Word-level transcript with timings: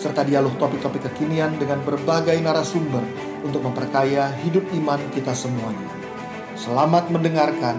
serta 0.00 0.24
dialog 0.24 0.56
topik-topik 0.56 1.12
kekinian 1.12 1.60
dengan 1.60 1.84
berbagai 1.84 2.40
narasumber 2.40 3.04
untuk 3.44 3.60
memperkaya 3.60 4.32
hidup 4.40 4.64
iman 4.80 4.96
kita 5.12 5.36
semuanya. 5.36 5.92
Selamat 6.56 7.12
mendengarkan, 7.12 7.76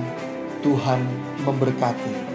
Tuhan 0.62 1.02
memberkati. 1.42 2.30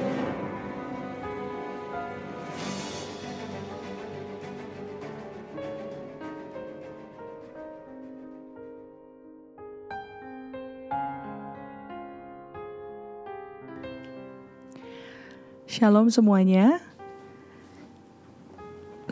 Shalom 15.70 16.10
semuanya. 16.10 16.95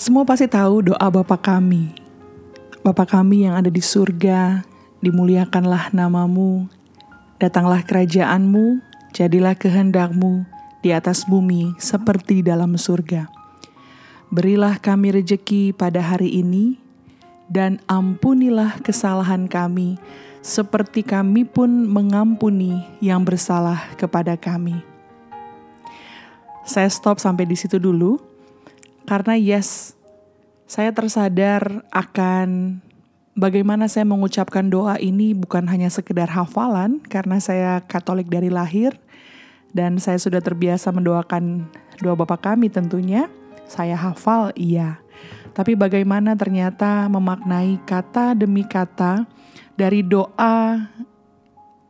Semua 0.04 0.20
pasti 0.28 0.44
tahu 0.44 0.92
doa 0.92 1.08
Bapa 1.08 1.40
kami. 1.40 1.88
Bapa 2.84 3.08
kami 3.08 3.48
yang 3.48 3.56
ada 3.56 3.72
di 3.72 3.80
surga, 3.80 4.60
dimuliakanlah 5.00 5.96
namamu, 5.96 6.68
datanglah 7.40 7.80
kerajaanmu, 7.80 8.84
jadilah 9.16 9.56
kehendakmu 9.56 10.44
di 10.84 10.92
atas 10.92 11.24
bumi 11.24 11.72
seperti 11.80 12.44
dalam 12.44 12.76
surga. 12.76 13.32
Berilah 14.28 14.76
kami 14.76 15.24
rejeki 15.24 15.72
pada 15.72 16.04
hari 16.04 16.36
ini, 16.36 16.76
dan 17.48 17.80
ampunilah 17.88 18.84
kesalahan 18.84 19.48
kami, 19.48 19.96
seperti 20.44 21.00
kami 21.00 21.48
pun 21.48 21.88
mengampuni 21.88 22.84
yang 23.00 23.24
bersalah 23.24 23.80
kepada 23.96 24.36
kami 24.36 24.84
saya 26.64 26.88
stop 26.88 27.20
sampai 27.20 27.44
di 27.44 27.52
situ 27.52 27.76
dulu 27.76 28.16
karena 29.04 29.36
yes 29.36 29.96
saya 30.64 30.90
tersadar 30.90 31.84
akan 31.92 32.80
bagaimana 33.36 33.86
saya 33.86 34.08
mengucapkan 34.08 34.66
doa 34.66 34.96
ini 34.96 35.36
bukan 35.36 35.68
hanya 35.68 35.92
sekedar 35.92 36.28
hafalan 36.28 37.04
karena 37.06 37.36
saya 37.38 37.84
Katolik 37.84 38.32
dari 38.32 38.48
lahir 38.48 38.96
dan 39.76 40.00
saya 40.00 40.16
sudah 40.16 40.40
terbiasa 40.40 40.90
mendoakan 40.90 41.68
doa 42.00 42.16
Bapa 42.16 42.40
kami 42.40 42.72
tentunya 42.72 43.28
saya 43.68 43.96
hafal 43.96 44.50
iya 44.56 44.98
tapi 45.54 45.78
bagaimana 45.78 46.34
ternyata 46.34 47.06
memaknai 47.06 47.78
kata 47.86 48.34
demi 48.34 48.66
kata 48.66 49.22
dari 49.78 50.02
doa 50.02 50.90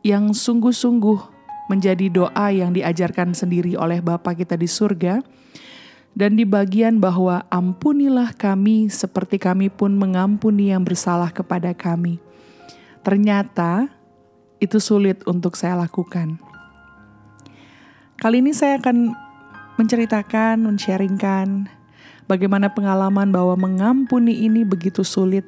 yang 0.05 0.37
sungguh-sungguh 0.37 1.33
menjadi 1.65 2.13
doa 2.13 2.53
yang 2.53 2.77
diajarkan 2.77 3.33
sendiri 3.33 3.73
oleh 3.73 3.97
Bapa 4.05 4.37
kita 4.37 4.53
di 4.53 4.69
surga. 4.69 5.25
Dan 6.15 6.39
di 6.39 6.47
bagian 6.47 7.03
bahwa 7.03 7.43
ampunilah 7.51 8.31
kami 8.39 8.87
seperti 8.87 9.35
kami 9.35 9.67
pun 9.67 9.91
mengampuni 9.91 10.71
yang 10.71 10.87
bersalah 10.87 11.27
kepada 11.27 11.75
kami. 11.75 12.23
Ternyata 13.03 13.91
itu 14.63 14.79
sulit 14.79 15.19
untuk 15.27 15.59
saya 15.59 15.75
lakukan. 15.75 16.39
Kali 18.15 18.39
ini 18.39 18.55
saya 18.55 18.79
akan 18.79 19.11
menceritakan, 19.75 20.63
mensharingkan 20.63 21.67
bagaimana 22.31 22.71
pengalaman 22.71 23.27
bahwa 23.35 23.59
mengampuni 23.59 24.47
ini 24.47 24.63
begitu 24.63 25.03
sulit. 25.03 25.43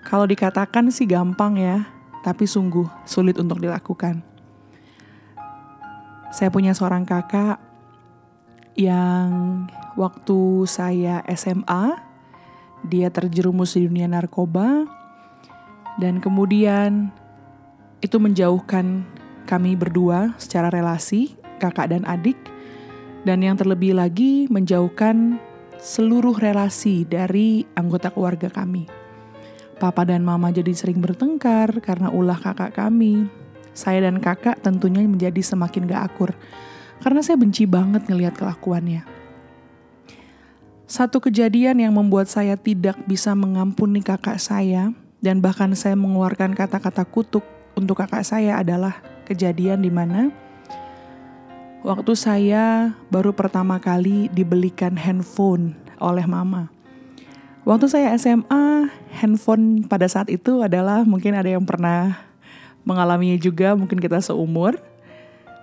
Kalau 0.00 0.24
dikatakan 0.24 0.88
sih 0.88 1.04
gampang 1.04 1.60
ya, 1.60 1.84
tapi 2.24 2.48
sungguh 2.48 2.88
sulit 3.04 3.36
untuk 3.36 3.60
dilakukan. 3.60 4.24
Saya 6.32 6.48
punya 6.48 6.72
seorang 6.72 7.04
kakak 7.04 7.71
yang 8.78 9.64
waktu 9.94 10.64
saya 10.64 11.20
SMA, 11.36 11.98
dia 12.88 13.08
terjerumus 13.12 13.76
di 13.76 13.86
dunia 13.86 14.08
narkoba, 14.08 14.88
dan 16.00 16.18
kemudian 16.18 17.12
itu 18.02 18.16
menjauhkan 18.18 19.06
kami 19.44 19.76
berdua 19.76 20.34
secara 20.40 20.72
relasi, 20.72 21.36
kakak 21.60 21.92
dan 21.92 22.02
adik, 22.08 22.38
dan 23.22 23.44
yang 23.44 23.54
terlebih 23.54 23.94
lagi 23.94 24.50
menjauhkan 24.50 25.38
seluruh 25.78 26.34
relasi 26.38 27.06
dari 27.06 27.66
anggota 27.74 28.10
keluarga 28.10 28.50
kami. 28.50 28.86
Papa 29.82 30.06
dan 30.06 30.22
mama 30.22 30.54
jadi 30.54 30.70
sering 30.70 31.02
bertengkar 31.02 31.82
karena 31.82 32.06
ulah 32.06 32.38
kakak 32.38 32.78
kami. 32.78 33.26
Saya 33.74 34.06
dan 34.06 34.22
kakak 34.22 34.62
tentunya 34.62 35.02
menjadi 35.02 35.42
semakin 35.42 35.90
gak 35.90 36.02
akur. 36.12 36.30
Karena 37.02 37.20
saya 37.20 37.34
benci 37.34 37.66
banget 37.66 38.06
ngelihat 38.06 38.38
kelakuannya. 38.38 39.02
Satu 40.86 41.18
kejadian 41.18 41.82
yang 41.82 41.92
membuat 41.96 42.30
saya 42.30 42.54
tidak 42.54 43.00
bisa 43.10 43.34
mengampuni 43.34 44.04
kakak 44.04 44.38
saya 44.38 44.94
dan 45.18 45.42
bahkan 45.42 45.72
saya 45.74 45.98
mengeluarkan 45.98 46.54
kata-kata 46.54 47.02
kutuk 47.08 47.42
untuk 47.74 47.98
kakak 47.98 48.22
saya 48.22 48.60
adalah 48.60 49.00
kejadian 49.24 49.80
di 49.80 49.88
mana 49.88 50.28
waktu 51.82 52.12
saya 52.14 52.94
baru 53.10 53.34
pertama 53.34 53.80
kali 53.82 54.30
dibelikan 54.30 54.94
handphone 54.94 55.74
oleh 55.98 56.26
mama. 56.26 56.70
Waktu 57.62 57.86
saya 57.86 58.08
SMA, 58.18 58.90
handphone 59.22 59.86
pada 59.86 60.10
saat 60.10 60.26
itu 60.26 60.66
adalah 60.66 61.06
mungkin 61.06 61.38
ada 61.38 61.46
yang 61.46 61.62
pernah 61.62 62.18
mengalaminya 62.82 63.38
juga, 63.38 63.78
mungkin 63.78 64.02
kita 64.02 64.18
seumur. 64.18 64.82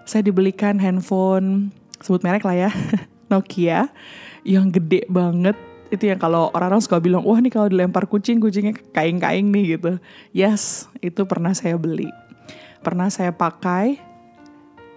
Saya 0.10 0.26
dibelikan 0.26 0.82
handphone, 0.82 1.70
sebut 2.02 2.26
merek 2.26 2.42
lah 2.42 2.58
ya, 2.66 2.72
Nokia, 3.30 3.94
yang 4.42 4.74
gede 4.74 5.06
banget. 5.06 5.54
Itu 5.94 6.10
yang 6.10 6.18
kalau 6.18 6.50
orang-orang 6.50 6.82
suka 6.82 6.98
bilang, 6.98 7.22
wah 7.22 7.38
nih 7.38 7.54
kalau 7.54 7.70
dilempar 7.70 8.10
kucing, 8.10 8.42
kucingnya 8.42 8.74
kaing-kaing 8.90 9.54
nih 9.54 9.78
gitu. 9.78 10.02
Yes, 10.34 10.90
itu 11.06 11.30
pernah 11.30 11.54
saya 11.54 11.78
beli. 11.78 12.10
Pernah 12.82 13.14
saya 13.14 13.30
pakai, 13.30 14.02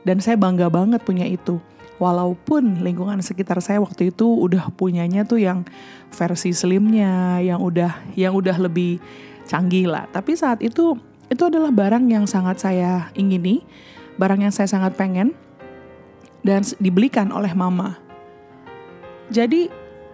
dan 0.08 0.18
saya 0.24 0.40
bangga 0.40 0.72
banget 0.72 1.04
punya 1.04 1.26
itu 1.26 1.60
walaupun 2.02 2.82
lingkungan 2.82 3.22
sekitar 3.22 3.62
saya 3.62 3.78
waktu 3.78 4.10
itu 4.10 4.26
udah 4.26 4.74
punyanya 4.74 5.22
tuh 5.22 5.38
yang 5.38 5.62
versi 6.10 6.50
slimnya 6.50 7.38
yang 7.38 7.62
udah 7.62 7.94
yang 8.18 8.34
udah 8.34 8.58
lebih 8.58 8.98
canggih 9.46 9.86
lah 9.86 10.10
tapi 10.10 10.34
saat 10.34 10.58
itu 10.66 10.98
itu 11.30 11.42
adalah 11.46 11.70
barang 11.70 12.10
yang 12.10 12.26
sangat 12.26 12.58
saya 12.58 13.14
ingini 13.14 13.62
barang 14.22 14.46
yang 14.46 14.54
saya 14.54 14.70
sangat 14.70 14.94
pengen 14.94 15.34
dan 16.46 16.62
dibelikan 16.78 17.34
oleh 17.34 17.50
mama 17.50 17.98
jadi 19.34 19.66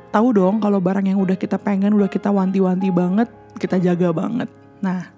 tahu 0.08 0.32
dong 0.32 0.64
kalau 0.64 0.80
barang 0.80 1.04
yang 1.04 1.20
udah 1.20 1.36
kita 1.36 1.60
pengen 1.60 1.92
udah 1.92 2.08
kita 2.08 2.32
wanti-wanti 2.32 2.88
banget 2.88 3.28
kita 3.60 3.76
jaga 3.76 4.08
banget 4.16 4.48
nah 4.80 5.12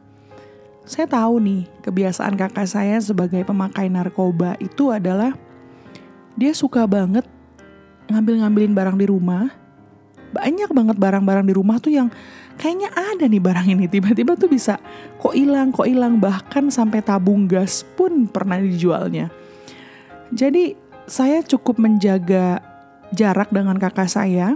saya 0.83 1.07
tahu 1.07 1.39
nih 1.39 1.63
kebiasaan 1.87 2.35
kakak 2.35 2.67
saya 2.67 2.99
sebagai 2.99 3.47
pemakai 3.47 3.87
narkoba 3.87 4.59
itu 4.59 4.91
adalah 4.91 5.39
dia 6.35 6.51
suka 6.51 6.83
banget 6.91 7.23
ngambil-ngambilin 8.11 8.75
barang 8.75 8.97
di 8.99 9.07
rumah. 9.07 9.55
Banyak 10.31 10.71
banget 10.71 10.97
barang-barang 10.97 11.47
di 11.47 11.55
rumah 11.55 11.83
tuh 11.83 11.95
yang 11.95 12.09
kayaknya 12.57 12.91
ada 12.95 13.25
nih 13.27 13.43
barang 13.43 13.67
ini. 13.67 13.87
Tiba-tiba 13.91 14.39
tuh 14.39 14.47
bisa 14.47 14.79
kok 15.19 15.35
hilang, 15.35 15.75
kok 15.75 15.87
hilang. 15.87 16.19
Bahkan 16.19 16.71
sampai 16.71 17.03
tabung 17.03 17.51
gas 17.51 17.83
pun 17.99 18.31
pernah 18.31 18.59
dijualnya. 18.59 19.31
Jadi 20.31 20.79
saya 21.11 21.43
cukup 21.43 21.83
menjaga 21.83 22.63
jarak 23.11 23.51
dengan 23.51 23.75
kakak 23.75 24.07
saya 24.07 24.55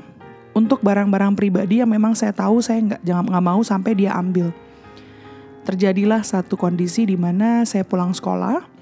untuk 0.54 0.86
barang-barang 0.86 1.34
pribadi 1.34 1.82
yang 1.82 1.90
memang 1.90 2.14
saya 2.14 2.30
tahu 2.30 2.62
saya 2.62 2.78
nggak 2.78 3.02
jangan 3.02 3.26
nggak 3.26 3.44
mau 3.44 3.60
sampai 3.66 3.92
dia 3.98 4.14
ambil. 4.14 4.54
Terjadilah 5.66 6.22
satu 6.22 6.54
kondisi 6.54 7.08
di 7.08 7.18
mana 7.18 7.66
saya 7.66 7.82
pulang 7.82 8.14
sekolah, 8.14 8.74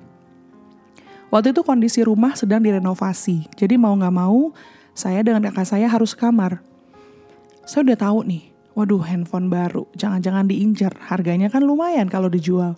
Waktu 1.32 1.56
itu 1.56 1.64
kondisi 1.64 2.04
rumah 2.04 2.36
sedang 2.36 2.60
direnovasi, 2.60 3.48
jadi 3.56 3.80
mau 3.80 3.96
nggak 3.96 4.12
mau 4.12 4.52
saya 4.92 5.24
dengan 5.24 5.40
kakak 5.48 5.64
saya 5.64 5.88
harus 5.88 6.12
kamar. 6.12 6.60
Saya 7.72 7.88
udah 7.88 7.96
tahu 8.04 8.28
nih, 8.28 8.52
waduh 8.76 9.00
handphone 9.00 9.48
baru, 9.48 9.88
jangan-jangan 9.96 10.44
diincar, 10.44 10.92
harganya 11.08 11.48
kan 11.48 11.64
lumayan 11.64 12.04
kalau 12.04 12.28
dijual. 12.28 12.76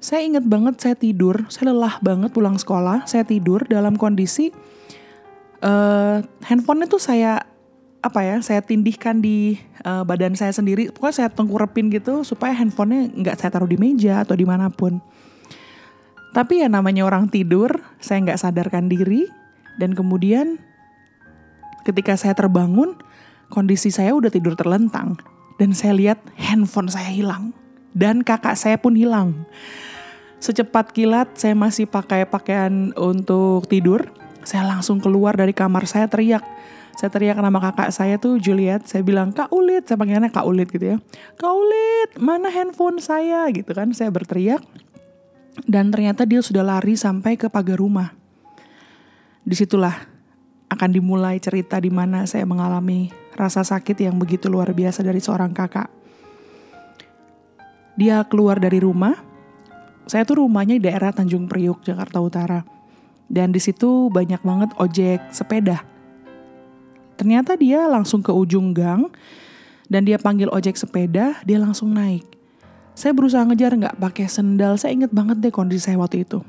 Saya 0.00 0.24
inget 0.24 0.48
banget 0.48 0.80
saya 0.80 0.96
tidur, 0.96 1.44
saya 1.52 1.76
lelah 1.76 2.00
banget 2.00 2.32
pulang 2.32 2.56
sekolah, 2.56 3.04
saya 3.04 3.28
tidur 3.28 3.60
dalam 3.68 4.00
kondisi 4.00 4.56
uh, 5.60 6.24
handphone 6.48 6.88
itu 6.88 6.96
saya 6.96 7.44
apa 8.00 8.24
ya 8.24 8.40
saya 8.40 8.64
tindihkan 8.64 9.20
di 9.20 9.60
uh, 9.84 10.00
badan 10.08 10.32
saya 10.32 10.56
sendiri. 10.56 10.88
Pokoknya 10.88 11.16
saya 11.20 11.28
tengkurepin 11.28 11.92
gitu 11.92 12.24
supaya 12.24 12.56
handphonenya 12.56 13.12
nggak 13.12 13.36
saya 13.36 13.52
taruh 13.52 13.68
di 13.68 13.76
meja 13.76 14.24
atau 14.24 14.32
di 14.32 14.48
mana 14.48 14.72
pun. 14.72 14.96
Tapi 16.32 16.64
ya 16.64 16.72
namanya 16.72 17.04
orang 17.04 17.28
tidur 17.28 17.84
saya 18.00 18.24
nggak 18.24 18.40
sadarkan 18.40 18.88
diri. 18.88 19.28
Dan 19.76 19.92
kemudian 19.92 20.56
ketika 21.84 22.16
saya 22.16 22.32
terbangun 22.32 22.96
kondisi 23.50 23.90
saya 23.90 24.14
udah 24.14 24.30
tidur 24.30 24.54
terlentang 24.54 25.18
dan 25.58 25.76
saya 25.76 25.92
lihat 25.92 26.18
handphone 26.38 26.88
saya 26.88 27.10
hilang 27.12 27.52
dan 27.92 28.22
kakak 28.22 28.56
saya 28.56 28.78
pun 28.78 28.94
hilang. 28.94 29.44
Secepat 30.40 30.96
kilat 30.96 31.36
saya 31.36 31.52
masih 31.52 31.84
pakai 31.84 32.24
pakaian 32.24 32.96
untuk 32.96 33.68
tidur 33.68 34.08
saya 34.40 34.64
langsung 34.64 34.96
keluar 35.04 35.36
dari 35.36 35.52
kamar 35.52 35.84
saya 35.84 36.08
teriak. 36.08 36.40
Saya 36.96 37.12
teriak 37.12 37.36
nama 37.40 37.60
kakak 37.60 37.92
saya 37.92 38.16
tuh 38.16 38.40
Juliet. 38.40 38.84
Saya 38.88 39.04
bilang 39.04 39.32
Kak 39.32 39.52
Ulit. 39.52 39.88
Saya 39.88 39.96
panggilnya 40.00 40.32
Kak 40.32 40.44
Ulit 40.48 40.68
gitu 40.68 40.96
ya. 40.96 40.98
Kak 41.36 41.52
Ulit 41.52 42.10
mana 42.20 42.48
handphone 42.52 43.00
saya? 43.00 43.48
Gitu 43.52 43.68
kan 43.72 43.92
saya 43.92 44.08
berteriak. 44.12 44.60
Dan 45.64 45.92
ternyata 45.92 46.24
dia 46.24 46.40
sudah 46.40 46.64
lari 46.64 46.96
sampai 46.96 47.36
ke 47.36 47.52
pagar 47.52 47.80
rumah. 47.80 48.16
Di 49.44 49.56
situlah 49.56 49.96
akan 50.70 50.90
dimulai 50.92 51.40
cerita 51.40 51.80
di 51.80 51.88
mana 51.88 52.24
saya 52.24 52.44
mengalami 52.44 53.19
rasa 53.40 53.64
sakit 53.64 53.96
yang 54.04 54.20
begitu 54.20 54.52
luar 54.52 54.76
biasa 54.76 55.00
dari 55.00 55.24
seorang 55.24 55.56
kakak 55.56 55.88
dia 57.96 58.20
keluar 58.28 58.60
dari 58.60 58.76
rumah 58.84 59.16
saya 60.04 60.28
tuh 60.28 60.44
rumahnya 60.44 60.76
di 60.76 60.84
daerah 60.84 61.16
Tanjung 61.16 61.48
Priuk 61.48 61.80
Jakarta 61.80 62.20
Utara 62.20 62.60
dan 63.32 63.48
di 63.56 63.60
situ 63.62 64.12
banyak 64.12 64.44
banget 64.44 64.70
ojek 64.76 65.32
sepeda 65.32 65.88
Ternyata 67.20 67.52
dia 67.60 67.84
langsung 67.84 68.24
ke 68.24 68.32
ujung 68.32 68.72
gang 68.72 69.12
dan 69.92 70.08
dia 70.08 70.16
panggil 70.16 70.48
ojek 70.48 70.72
sepeda, 70.80 71.36
dia 71.44 71.60
langsung 71.60 71.92
naik. 71.92 72.24
Saya 72.96 73.12
berusaha 73.12 73.44
ngejar 73.44 73.76
nggak 73.76 74.00
pakai 74.00 74.24
sendal. 74.24 74.80
Saya 74.80 74.96
inget 74.96 75.12
banget 75.12 75.36
deh 75.36 75.52
kondisi 75.52 75.84
saya 75.84 76.00
waktu 76.00 76.24
itu. 76.24 76.40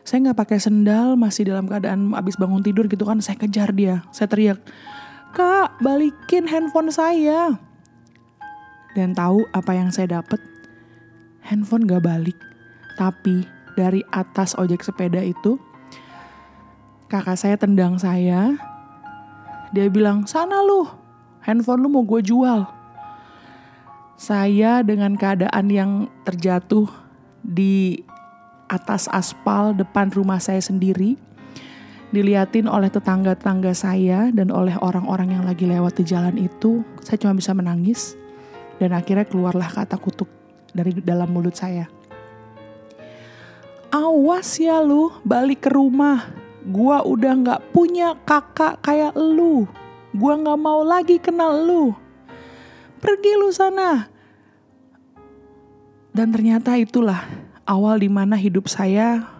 Saya 0.00 0.24
nggak 0.24 0.40
pakai 0.40 0.56
sendal, 0.56 1.20
masih 1.20 1.52
dalam 1.52 1.68
keadaan 1.68 2.16
abis 2.16 2.40
bangun 2.40 2.64
tidur 2.64 2.88
gitu 2.88 3.04
kan. 3.04 3.20
Saya 3.20 3.36
kejar 3.36 3.76
dia. 3.76 4.00
Saya 4.08 4.32
teriak, 4.32 4.56
Kak, 5.30 5.78
balikin 5.78 6.50
handphone 6.50 6.90
saya. 6.90 7.54
Dan 8.98 9.14
tahu 9.14 9.46
apa 9.54 9.78
yang 9.78 9.94
saya 9.94 10.18
dapat? 10.18 10.42
Handphone 11.46 11.86
gak 11.86 12.02
balik. 12.02 12.34
Tapi 12.98 13.46
dari 13.78 14.02
atas 14.10 14.58
ojek 14.58 14.82
sepeda 14.82 15.22
itu, 15.22 15.54
kakak 17.06 17.38
saya 17.38 17.54
tendang 17.54 17.94
saya, 17.96 18.58
dia 19.70 19.86
bilang, 19.86 20.26
sana 20.26 20.66
lu, 20.66 20.90
handphone 21.46 21.86
lu 21.86 21.88
mau 21.88 22.02
gue 22.02 22.20
jual. 22.26 22.66
Saya 24.18 24.82
dengan 24.82 25.14
keadaan 25.14 25.70
yang 25.70 25.90
terjatuh 26.26 26.90
di 27.40 28.02
atas 28.66 29.06
aspal 29.10 29.72
depan 29.72 30.10
rumah 30.10 30.42
saya 30.42 30.58
sendiri, 30.58 31.14
diliatin 32.10 32.66
oleh 32.66 32.90
tetangga-tetangga 32.90 33.70
saya 33.74 34.34
dan 34.34 34.50
oleh 34.50 34.74
orang-orang 34.82 35.38
yang 35.38 35.44
lagi 35.46 35.66
lewat 35.66 36.02
di 36.02 36.04
jalan 36.06 36.34
itu, 36.38 36.82
saya 37.02 37.18
cuma 37.22 37.38
bisa 37.38 37.54
menangis. 37.54 38.18
Dan 38.82 38.96
akhirnya 38.96 39.28
keluarlah 39.28 39.68
kata 39.70 39.94
kutuk 40.00 40.26
dari 40.74 40.94
dalam 41.02 41.30
mulut 41.30 41.54
saya. 41.54 41.86
Awas 43.90 44.58
ya 44.58 44.78
lu, 44.82 45.10
balik 45.26 45.66
ke 45.66 45.70
rumah. 45.74 46.30
Gua 46.60 47.02
udah 47.02 47.32
gak 47.40 47.62
punya 47.74 48.14
kakak 48.22 48.78
kayak 48.84 49.16
lu. 49.18 49.66
Gua 50.14 50.38
gak 50.38 50.60
mau 50.60 50.86
lagi 50.86 51.18
kenal 51.18 51.66
lu. 51.66 51.94
Pergi 53.02 53.32
lu 53.34 53.50
sana. 53.50 54.06
Dan 56.10 56.34
ternyata 56.34 56.74
itulah 56.74 57.22
awal 57.66 58.02
di 58.02 58.10
mana 58.10 58.34
hidup 58.34 58.66
saya 58.66 59.39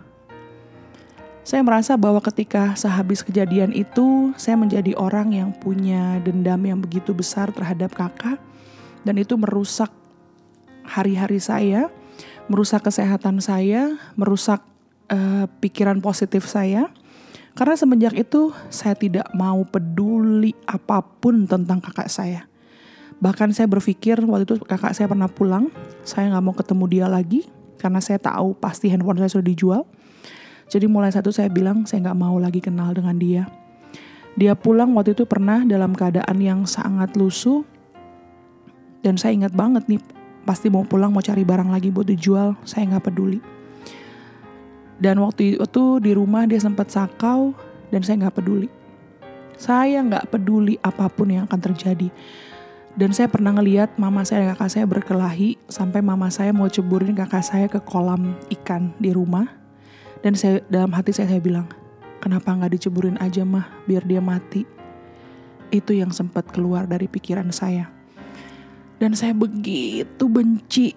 saya 1.41 1.65
merasa 1.65 1.97
bahwa 1.97 2.21
ketika 2.21 2.77
sehabis 2.77 3.25
kejadian 3.25 3.73
itu, 3.73 4.37
saya 4.37 4.61
menjadi 4.61 4.93
orang 4.95 5.33
yang 5.33 5.51
punya 5.57 6.21
dendam 6.21 6.61
yang 6.61 6.79
begitu 6.79 7.17
besar 7.17 7.49
terhadap 7.51 7.97
kakak, 7.97 8.37
dan 9.03 9.17
itu 9.17 9.35
merusak 9.41 9.89
hari-hari 10.85 11.41
saya, 11.41 11.89
merusak 12.47 12.85
kesehatan 12.85 13.41
saya, 13.41 13.97
merusak 14.21 14.61
uh, 15.09 15.49
pikiran 15.65 16.05
positif 16.05 16.45
saya, 16.45 16.93
karena 17.57 17.75
semenjak 17.75 18.15
itu 18.15 18.53
saya 18.69 18.95
tidak 18.95 19.27
mau 19.33 19.65
peduli 19.65 20.55
apa 20.69 21.03
pun 21.03 21.49
tentang 21.49 21.81
kakak 21.81 22.13
saya. 22.13 22.47
Bahkan 23.21 23.53
saya 23.53 23.69
berpikir 23.69 24.17
waktu 24.25 24.49
itu 24.49 24.57
kakak 24.65 24.97
saya 24.97 25.09
pernah 25.09 25.29
pulang, 25.29 25.69
saya 26.05 26.33
nggak 26.33 26.45
mau 26.45 26.57
ketemu 26.57 26.85
dia 26.89 27.07
lagi 27.09 27.45
karena 27.77 28.01
saya 28.01 28.17
tahu 28.17 28.57
pasti 28.57 28.89
handphone 28.89 29.21
saya 29.21 29.33
sudah 29.33 29.47
dijual. 29.47 29.83
Jadi 30.70 30.87
mulai 30.87 31.11
satu 31.11 31.34
saya 31.34 31.50
bilang 31.50 31.82
saya 31.84 32.06
nggak 32.06 32.19
mau 32.19 32.38
lagi 32.38 32.62
kenal 32.62 32.94
dengan 32.94 33.19
dia. 33.19 33.50
Dia 34.38 34.55
pulang 34.55 34.94
waktu 34.94 35.19
itu 35.19 35.26
pernah 35.26 35.67
dalam 35.67 35.90
keadaan 35.90 36.38
yang 36.38 36.62
sangat 36.62 37.19
lusuh 37.19 37.67
dan 39.02 39.19
saya 39.19 39.34
ingat 39.34 39.52
banget 39.56 39.84
nih 39.90 40.00
pasti 40.44 40.69
mau 40.69 40.87
pulang 40.87 41.12
mau 41.12 41.25
cari 41.25 41.44
barang 41.44 41.69
lagi 41.72 41.88
buat 41.90 42.08
dijual, 42.08 42.56
saya 42.62 42.87
nggak 42.87 43.11
peduli. 43.11 43.40
Dan 45.00 45.19
waktu 45.25 45.56
itu 45.56 45.84
di 45.99 46.12
rumah 46.12 46.44
dia 46.44 46.61
sempat 46.61 46.93
sakau 46.93 47.56
dan 47.88 48.05
saya 48.05 48.28
nggak 48.28 48.37
peduli. 48.37 48.69
Saya 49.56 50.05
nggak 50.05 50.28
peduli 50.32 50.76
apa 50.81 51.08
pun 51.08 51.32
yang 51.32 51.44
akan 51.49 51.61
terjadi. 51.72 52.08
Dan 52.96 53.14
saya 53.17 53.31
pernah 53.31 53.55
ngeliat 53.56 53.96
mama 53.96 54.26
saya 54.26 54.44
dan 54.44 54.52
kakak 54.56 54.70
saya 54.72 54.84
berkelahi 54.84 55.56
sampai 55.70 56.05
mama 56.05 56.28
saya 56.28 56.52
mau 56.52 56.69
ceburin 56.69 57.17
kakak 57.17 57.44
saya 57.44 57.67
ke 57.70 57.81
kolam 57.81 58.37
ikan 58.61 58.93
di 59.00 59.14
rumah. 59.14 59.60
Dan 60.20 60.37
saya 60.37 60.61
dalam 60.69 60.93
hati 60.93 61.17
saya 61.17 61.32
saya 61.32 61.43
bilang, 61.43 61.69
kenapa 62.20 62.52
nggak 62.52 62.76
diceburin 62.76 63.17
aja 63.19 63.44
mah 63.44 63.69
biar 63.88 64.05
dia 64.05 64.20
mati. 64.20 64.69
Itu 65.72 65.96
yang 65.96 66.12
sempat 66.12 66.50
keluar 66.52 66.84
dari 66.84 67.08
pikiran 67.08 67.49
saya. 67.55 67.88
Dan 69.00 69.17
saya 69.17 69.32
begitu 69.32 70.28
benci 70.28 70.93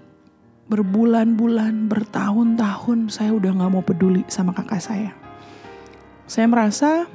berbulan-bulan, 0.67 1.87
bertahun-tahun 1.87 3.11
saya 3.11 3.31
udah 3.31 3.51
gak 3.63 3.71
mau 3.71 3.83
peduli 3.83 4.27
sama 4.27 4.51
kakak 4.51 4.81
saya. 4.83 5.11
Saya 6.27 6.47
merasa 6.49 7.07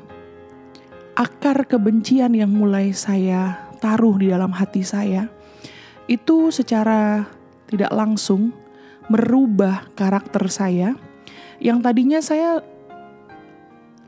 akar 1.18 1.66
kebencian 1.66 2.30
yang 2.38 2.52
mulai 2.52 2.94
saya 2.94 3.68
taruh 3.82 4.14
di 4.14 4.30
dalam 4.30 4.54
hati 4.54 4.86
saya 4.86 5.26
itu 6.06 6.54
secara 6.54 7.26
tidak 7.66 7.90
langsung 7.90 8.54
merubah 9.10 9.90
karakter 9.98 10.46
saya 10.46 10.94
yang 11.58 11.82
tadinya 11.82 12.22
saya 12.22 12.62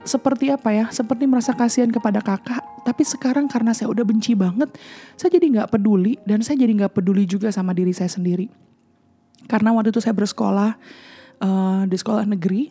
seperti 0.00 0.48
apa 0.48 0.72
ya, 0.72 0.86
seperti 0.88 1.28
merasa 1.28 1.52
kasihan 1.52 1.92
kepada 1.92 2.24
kakak, 2.24 2.64
tapi 2.88 3.04
sekarang 3.04 3.46
karena 3.52 3.76
saya 3.76 3.92
udah 3.92 4.04
benci 4.06 4.32
banget, 4.32 4.72
saya 5.20 5.36
jadi 5.36 5.60
nggak 5.60 5.68
peduli 5.76 6.16
dan 6.24 6.40
saya 6.40 6.56
jadi 6.64 6.72
nggak 6.84 6.96
peduli 6.96 7.28
juga 7.28 7.52
sama 7.52 7.76
diri 7.76 7.92
saya 7.92 8.08
sendiri. 8.08 8.48
Karena 9.44 9.74
waktu 9.76 9.92
itu 9.92 10.00
saya 10.00 10.16
bersekolah 10.16 10.78
uh, 11.42 11.82
di 11.84 11.96
sekolah 11.98 12.24
negeri. 12.24 12.70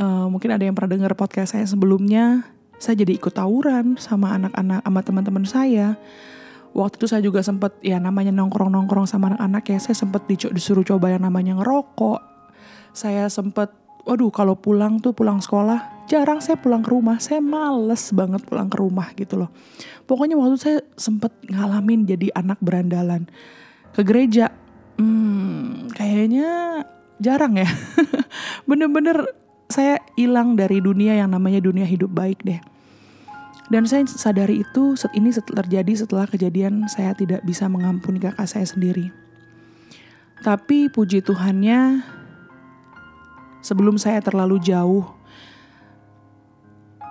Uh, 0.00 0.32
mungkin 0.32 0.48
ada 0.50 0.64
yang 0.64 0.72
pernah 0.72 0.96
dengar 0.96 1.12
podcast 1.16 1.56
saya 1.56 1.64
sebelumnya. 1.68 2.48
Saya 2.80 3.04
jadi 3.04 3.12
ikut 3.16 3.36
tawuran 3.36 4.00
sama 4.00 4.32
anak-anak, 4.36 4.80
sama 4.80 5.00
teman-teman 5.04 5.44
saya. 5.44 6.00
Waktu 6.72 6.96
itu 6.96 7.06
saya 7.10 7.20
juga 7.20 7.44
sempat 7.44 7.76
ya 7.84 8.00
namanya 8.00 8.32
nongkrong-nongkrong 8.32 9.04
sama 9.04 9.36
anak-anak 9.36 9.68
ya. 9.68 9.78
Saya 9.78 9.96
sempat 10.00 10.24
disuruh 10.28 10.84
coba 10.84 11.12
yang 11.12 11.22
namanya 11.22 11.60
ngerokok. 11.60 12.29
Saya 12.92 13.30
sempat 13.30 13.72
waduh 14.04 14.32
kalau 14.32 14.56
pulang 14.56 14.98
tuh 14.98 15.12
pulang 15.12 15.38
sekolah 15.38 16.08
jarang 16.08 16.40
saya 16.40 16.56
pulang 16.56 16.80
ke 16.80 16.90
rumah 16.90 17.20
saya 17.20 17.38
males 17.38 18.10
banget 18.16 18.42
pulang 18.48 18.66
ke 18.66 18.80
rumah 18.80 19.12
gitu 19.12 19.36
loh 19.36 19.52
pokoknya 20.08 20.40
waktu 20.40 20.56
saya 20.56 20.78
sempat 20.96 21.30
ngalamin 21.46 22.08
jadi 22.08 22.32
anak 22.32 22.56
berandalan 22.64 23.28
ke 23.92 24.00
gereja 24.00 24.50
Hmm, 25.00 25.88
kayaknya 25.96 26.84
jarang 27.24 27.56
ya. 27.56 27.64
Bener-bener 28.68 29.32
saya 29.72 29.96
hilang 30.12 30.60
dari 30.60 30.84
dunia 30.84 31.16
yang 31.16 31.32
namanya 31.32 31.64
dunia 31.64 31.88
hidup 31.88 32.12
baik 32.12 32.44
deh. 32.44 32.60
Dan 33.72 33.88
saya 33.88 34.04
sadari 34.04 34.60
itu 34.60 34.92
ini 35.16 35.32
terjadi 35.32 36.04
setelah 36.04 36.28
kejadian 36.28 36.84
saya 36.92 37.16
tidak 37.16 37.40
bisa 37.48 37.64
mengampuni 37.64 38.20
kakak 38.20 38.44
saya 38.44 38.68
sendiri. 38.68 39.08
Tapi 40.44 40.92
puji 40.92 41.24
Tuhannya 41.24 42.04
sebelum 43.60 43.96
saya 43.96 44.20
terlalu 44.20 44.60
jauh 44.60 45.04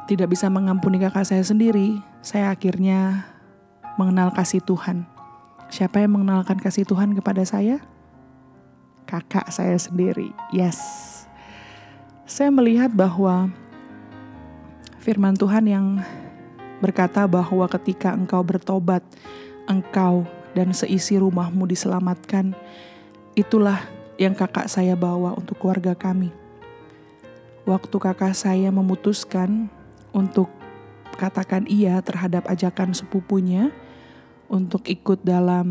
tidak 0.10 0.34
bisa 0.34 0.50
mengampuni 0.50 0.98
kakak 0.98 1.22
saya 1.22 1.46
sendiri, 1.46 2.02
saya 2.26 2.50
akhirnya 2.50 3.30
mengenal 4.02 4.34
kasih 4.34 4.58
Tuhan. 4.66 5.06
Siapa 5.70 6.02
yang 6.02 6.18
mengenalkan 6.18 6.58
kasih 6.58 6.82
Tuhan 6.82 7.14
kepada 7.14 7.46
saya? 7.46 7.78
Kakak 9.06 9.54
saya 9.54 9.78
sendiri. 9.78 10.34
Yes. 10.50 10.82
Saya 12.26 12.50
melihat 12.50 12.90
bahwa 12.90 13.54
firman 14.98 15.38
Tuhan 15.38 15.70
yang 15.70 16.02
berkata 16.82 17.30
bahwa 17.30 17.70
ketika 17.70 18.18
engkau 18.18 18.42
bertobat, 18.42 19.06
engkau 19.70 20.26
dan 20.58 20.74
seisi 20.74 21.22
rumahmu 21.22 21.70
diselamatkan. 21.70 22.58
Itulah 23.38 23.86
yang 24.20 24.36
kakak 24.36 24.68
saya 24.68 25.00
bawa 25.00 25.32
untuk 25.40 25.56
keluarga 25.64 25.96
kami. 25.96 26.36
Waktu 27.64 27.96
kakak 27.96 28.36
saya 28.36 28.68
memutuskan 28.68 29.72
untuk 30.12 30.52
katakan 31.16 31.64
iya 31.72 32.04
terhadap 32.04 32.44
ajakan 32.52 32.92
sepupunya 32.92 33.72
untuk 34.52 34.84
ikut 34.92 35.24
dalam 35.24 35.68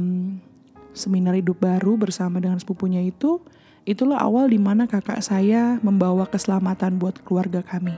seminar 0.97 1.37
hidup 1.37 1.61
baru 1.61 2.01
bersama 2.01 2.41
dengan 2.41 2.57
sepupunya 2.57 3.05
itu, 3.05 3.45
itulah 3.85 4.17
awal 4.17 4.49
di 4.49 4.57
mana 4.57 4.89
kakak 4.89 5.21
saya 5.21 5.77
membawa 5.85 6.25
keselamatan 6.25 6.97
buat 6.97 7.21
keluarga 7.29 7.61
kami. 7.61 7.93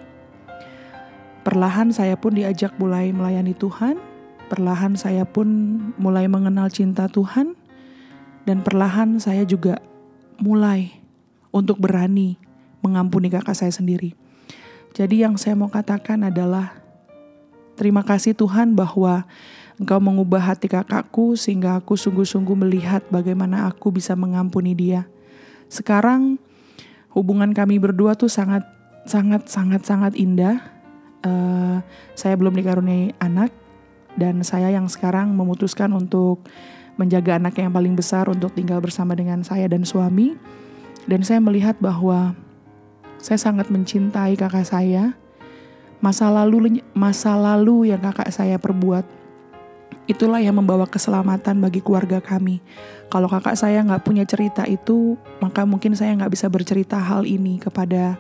Perlahan 1.46 1.94
saya 1.94 2.18
pun 2.18 2.34
diajak 2.34 2.74
mulai 2.76 3.14
melayani 3.14 3.54
Tuhan, 3.54 4.02
perlahan 4.50 4.98
saya 4.98 5.22
pun 5.22 5.46
mulai 5.94 6.26
mengenal 6.26 6.68
cinta 6.74 7.06
Tuhan, 7.06 7.54
dan 8.44 8.66
perlahan 8.66 9.22
saya 9.22 9.46
juga 9.46 9.78
mulai 10.40 10.90
untuk 11.54 11.78
berani 11.78 12.40
mengampuni 12.80 13.28
kakak 13.28 13.54
saya 13.54 13.70
sendiri. 13.70 14.16
Jadi 14.96 15.22
yang 15.22 15.38
saya 15.38 15.54
mau 15.54 15.70
katakan 15.70 16.26
adalah 16.26 16.74
terima 17.78 18.02
kasih 18.02 18.34
Tuhan 18.34 18.74
bahwa 18.74 19.28
Engkau 19.80 19.96
mengubah 19.96 20.44
hati 20.44 20.68
kakakku 20.68 21.40
sehingga 21.40 21.80
aku 21.80 21.96
sungguh-sungguh 21.96 22.52
melihat 22.52 23.00
bagaimana 23.08 23.64
aku 23.64 23.88
bisa 23.88 24.12
mengampuni 24.12 24.76
dia. 24.76 25.08
Sekarang 25.72 26.36
hubungan 27.16 27.56
kami 27.56 27.80
berdua 27.80 28.12
tuh 28.12 28.28
sangat 28.28 28.60
sangat 29.08 29.48
sangat 29.48 29.88
sangat 29.88 30.12
indah 30.20 30.60
uh, 31.24 31.80
saya 32.12 32.36
belum 32.36 32.52
dikaruniai 32.60 33.16
anak 33.24 33.48
dan 34.20 34.44
saya 34.44 34.68
yang 34.68 34.84
sekarang 34.84 35.32
memutuskan 35.32 35.96
untuk 35.96 36.44
menjaga 37.00 37.40
anak 37.40 37.56
yang 37.56 37.72
paling 37.72 37.96
besar 37.96 38.28
untuk 38.28 38.52
tinggal 38.52 38.84
bersama 38.84 39.16
dengan 39.16 39.40
saya 39.40 39.64
dan 39.64 39.88
suami 39.88 40.36
dan 41.08 41.24
saya 41.24 41.40
melihat 41.40 41.80
bahwa 41.80 42.36
saya 43.16 43.40
sangat 43.40 43.72
mencintai 43.72 44.36
kakak 44.36 44.68
saya 44.68 45.16
masa 46.04 46.28
lalu 46.28 46.84
masa 46.92 47.32
lalu 47.40 47.92
yang 47.92 48.00
kakak 48.04 48.28
saya 48.28 48.60
perbuat 48.60 49.20
itulah 50.10 50.42
yang 50.42 50.58
membawa 50.58 50.90
keselamatan 50.90 51.62
bagi 51.62 51.78
keluarga 51.78 52.18
kami. 52.18 52.58
Kalau 53.06 53.30
kakak 53.30 53.54
saya 53.54 53.78
nggak 53.86 54.02
punya 54.02 54.26
cerita 54.26 54.66
itu, 54.66 55.14
maka 55.38 55.62
mungkin 55.62 55.94
saya 55.94 56.18
nggak 56.18 56.34
bisa 56.34 56.50
bercerita 56.50 56.98
hal 56.98 57.22
ini 57.22 57.62
kepada 57.62 58.18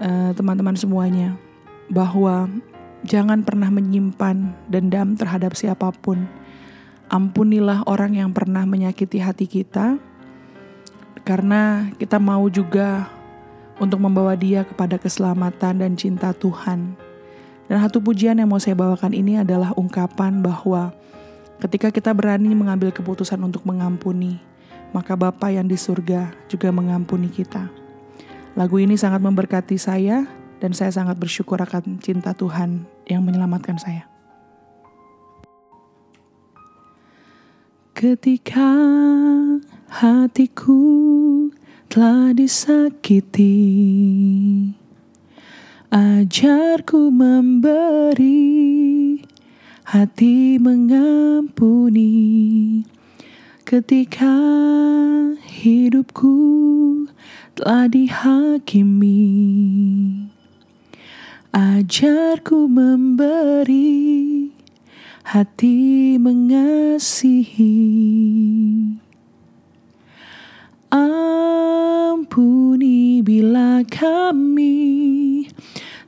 eh, 0.00 0.30
teman-teman 0.32 0.72
uh, 0.72 0.80
semuanya 0.80 1.28
bahwa 1.92 2.48
jangan 3.04 3.44
pernah 3.44 3.68
menyimpan 3.68 4.56
dendam 4.64 5.12
terhadap 5.12 5.52
siapa 5.52 5.92
pun. 5.92 6.24
Ampunilah 7.08 7.84
orang 7.84 8.16
yang 8.16 8.30
pernah 8.32 8.64
menyakiti 8.64 9.20
hati 9.20 9.44
kita, 9.44 10.00
karena 11.24 11.88
kita 11.96 12.20
mau 12.20 12.44
juga 12.52 13.08
untuk 13.80 13.98
membawa 13.98 14.36
dia 14.36 14.62
kepada 14.62 15.00
keselamatan 15.00 15.82
dan 15.82 15.92
cinta 15.96 16.30
Tuhan. 16.36 16.94
Dan 17.64 17.80
satu 17.80 17.98
pujian 18.00 18.36
yang 18.36 18.48
mau 18.48 18.60
saya 18.60 18.76
bawakan 18.76 19.16
ini 19.16 19.40
adalah 19.40 19.72
ungkapan 19.74 20.44
bahwa 20.44 20.92
ketika 21.64 21.88
kita 21.88 22.12
berani 22.12 22.52
mengambil 22.52 22.92
keputusan 22.92 23.40
untuk 23.40 23.64
mengampuni, 23.64 24.36
maka 24.92 25.16
Bapa 25.16 25.48
yang 25.48 25.64
di 25.64 25.80
surga 25.80 26.30
juga 26.46 26.68
mengampuni 26.68 27.32
kita. 27.32 27.66
Lagu 28.54 28.78
ini 28.78 28.94
sangat 28.94 29.18
memberkati 29.24 29.74
saya 29.80 30.28
dan 30.62 30.70
saya 30.76 30.92
sangat 30.94 31.18
bersyukur 31.18 31.58
akan 31.58 31.98
cinta 31.98 32.36
Tuhan 32.36 32.86
yang 33.08 33.24
menyelamatkan 33.26 33.80
saya. 33.80 34.13
Ketika 38.04 38.68
hatiku 39.88 40.84
telah 41.88 42.36
disakiti, 42.36 43.56
ajarku 45.88 47.08
memberi 47.08 48.44
hati 49.88 50.60
mengampuni. 50.60 52.12
Ketika 53.64 54.36
hidupku 55.48 56.36
telah 57.56 57.88
dihakimi 57.88 59.24
Ajarku 61.56 62.68
memberi 62.68 64.43
hati 65.24 66.20
mengasihi. 66.20 67.72
Ampuni 72.14 73.18
bila 73.24 73.80
kami 73.88 75.48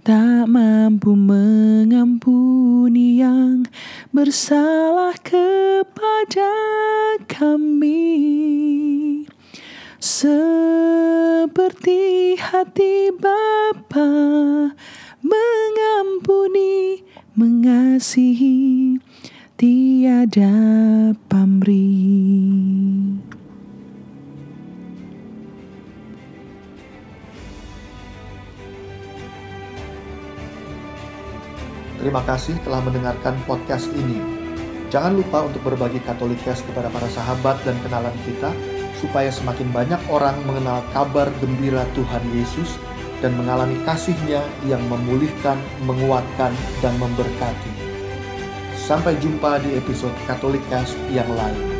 tak 0.05 0.45
mampu 0.47 1.17
mengampuni 1.17 3.25
yang 3.25 3.65
bersalah 4.13 5.17
kepada 5.25 6.53
kami. 7.27 8.05
Seperti 9.99 11.99
hati 12.39 13.11
Bapa 13.17 14.13
mengampuni, 15.19 17.03
mengasihi, 17.35 19.03
tiada 19.57 20.53
pamrih. 21.33 23.17
Terima 31.97 32.21
kasih 32.29 32.53
telah 32.69 32.85
mendengarkan 32.85 33.33
podcast 33.49 33.89
ini. 33.97 34.21
Jangan 34.93 35.17
lupa 35.17 35.49
untuk 35.49 35.65
berbagi 35.65 36.05
Katolikes 36.05 36.61
kepada 36.69 36.93
para 36.93 37.09
sahabat 37.09 37.57
dan 37.65 37.81
kenalan 37.81 38.15
kita, 38.29 38.53
supaya 39.01 39.33
semakin 39.33 39.73
banyak 39.73 39.99
orang 40.13 40.37
mengenal 40.45 40.85
kabar 40.93 41.33
gembira 41.41 41.89
Tuhan 41.97 42.25
Yesus 42.37 42.77
dan 43.25 43.33
mengalami 43.41 43.81
kasihnya 43.89 44.45
yang 44.69 44.85
memulihkan, 44.93 45.57
menguatkan, 45.89 46.53
dan 46.85 46.93
memberkati. 47.01 47.86
Sampai 48.87 49.19
jumpa 49.19 49.59
di 49.67 49.75
episode 49.75 50.15
Katolikas 50.31 50.95
yang 51.11 51.27
lain. 51.35 51.76